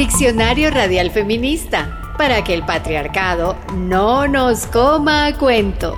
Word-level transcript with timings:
Diccionario 0.00 0.70
Radial 0.70 1.10
Feminista, 1.10 2.14
para 2.16 2.42
que 2.42 2.54
el 2.54 2.64
patriarcado 2.64 3.54
no 3.76 4.26
nos 4.26 4.64
coma 4.64 5.26
a 5.26 5.36
cuento. 5.36 5.94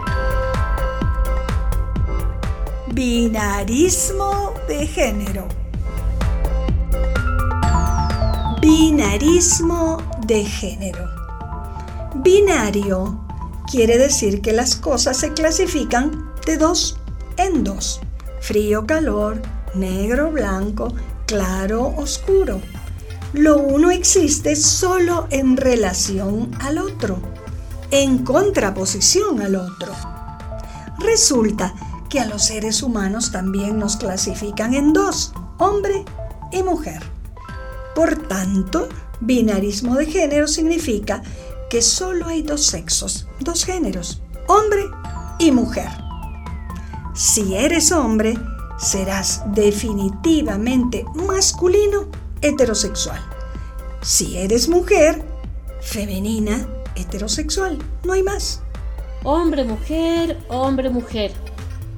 Binarismo 2.88 4.54
de 4.66 4.88
género. 4.88 5.46
Binarismo 8.60 9.98
de 10.26 10.46
género. 10.46 11.08
Binario 12.16 13.24
quiere 13.70 13.98
decir 13.98 14.42
que 14.42 14.52
las 14.52 14.74
cosas 14.74 15.16
se 15.16 15.32
clasifican 15.32 16.28
de 16.44 16.56
dos 16.56 16.98
en 17.36 17.62
dos. 17.62 18.00
Frío, 18.40 18.84
calor, 18.84 19.40
negro, 19.76 20.32
blanco, 20.32 20.92
claro, 21.26 21.94
oscuro. 21.96 22.60
Lo 23.32 23.56
uno 23.56 23.90
existe 23.90 24.56
solo 24.56 25.26
en 25.30 25.56
relación 25.56 26.50
al 26.60 26.76
otro, 26.76 27.18
en 27.90 28.24
contraposición 28.24 29.40
al 29.40 29.56
otro. 29.56 29.94
Resulta 30.98 31.74
que 32.10 32.20
a 32.20 32.26
los 32.26 32.44
seres 32.44 32.82
humanos 32.82 33.32
también 33.32 33.78
nos 33.78 33.96
clasifican 33.96 34.74
en 34.74 34.92
dos, 34.92 35.32
hombre 35.56 36.04
y 36.52 36.62
mujer. 36.62 37.02
Por 37.94 38.16
tanto, 38.28 38.90
binarismo 39.20 39.94
de 39.94 40.04
género 40.04 40.46
significa 40.46 41.22
que 41.70 41.80
solo 41.80 42.26
hay 42.26 42.42
dos 42.42 42.66
sexos, 42.66 43.28
dos 43.40 43.64
géneros, 43.64 44.20
hombre 44.46 44.84
y 45.38 45.52
mujer. 45.52 45.88
Si 47.14 47.54
eres 47.54 47.92
hombre, 47.92 48.38
serás 48.78 49.42
definitivamente 49.54 51.06
masculino 51.14 52.08
heterosexual. 52.42 53.20
Si 54.02 54.36
eres 54.36 54.68
mujer, 54.68 55.22
femenina 55.80 56.68
heterosexual. 56.96 57.78
No 58.04 58.12
hay 58.12 58.22
más. 58.22 58.60
Hombre, 59.24 59.64
mujer, 59.64 60.38
hombre, 60.48 60.90
mujer. 60.90 61.32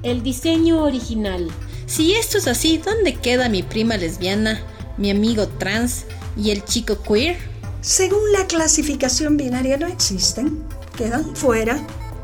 El 0.03 0.23
diseño 0.23 0.83
original. 0.83 1.48
Si 1.86 2.14
esto 2.14 2.39
es 2.39 2.47
así, 2.47 2.78
¿dónde 2.78 3.14
queda 3.14 3.48
mi 3.48 3.62
prima 3.62 3.97
lesbiana, 3.97 4.61
mi 4.98 5.11
amigo 5.11 5.48
trans 5.48 6.05
y 6.36 6.51
el 6.51 6.64
chico 6.64 6.98
queer? 7.03 7.36
Según 7.81 8.33
la 8.33 8.47
clasificación 8.47 9.36
binaria 9.36 9.77
no 9.77 9.86
existen, 9.86 10.62
quedan 10.97 11.36
fuera, 11.36 11.79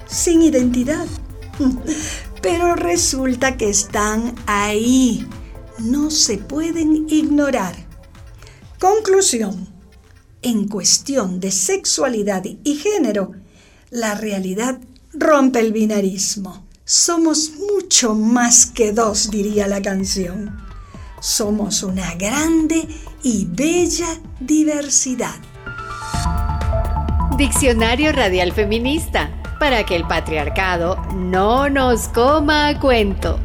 sin 0.07 0.43
identidad. 0.43 1.07
Pero 2.43 2.75
resulta 2.75 3.57
que 3.57 3.69
están 3.69 4.35
ahí, 4.47 5.27
no 5.79 6.11
se 6.11 6.39
pueden 6.39 7.07
ignorar. 7.11 7.90
Conclusión. 8.81 9.69
En 10.41 10.67
cuestión 10.67 11.39
de 11.39 11.51
sexualidad 11.51 12.45
y 12.65 12.77
género, 12.77 13.33
la 13.91 14.15
realidad 14.15 14.79
rompe 15.13 15.61
el 15.61 15.71
binarismo. 15.71 16.67
Somos 16.87 17.51
mucho 17.59 18.15
más 18.15 18.65
que 18.65 18.93
dos, 18.93 19.31
diría 19.31 19.69
la 19.69 19.83
canción. 19.83 20.59
Somos 21.21 21.83
una 21.83 22.15
grande 22.15 22.89
y 23.23 23.45
bella 23.51 24.19
diversidad. 24.41 25.37
Diccionario 27.37 28.13
Radial 28.13 28.53
Feminista, 28.53 29.31
para 29.59 29.85
que 29.85 29.95
el 29.95 30.07
patriarcado 30.09 30.97
no 31.15 31.69
nos 31.69 32.09
coma 32.09 32.69
a 32.69 32.81
cuento. 32.81 33.39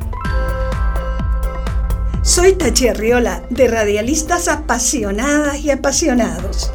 Soy 2.25 2.53
Tachi 2.53 2.87
Arriola, 2.87 3.43
de 3.51 3.67
Radialistas 3.67 4.47
Apasionadas 4.47 5.59
y 5.59 5.69
Apasionados. 5.69 6.71